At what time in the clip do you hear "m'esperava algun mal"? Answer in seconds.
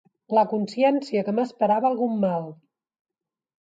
1.41-2.53